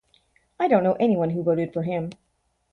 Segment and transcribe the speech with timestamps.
[0.59, 2.09] I don't know anyone who voted for him.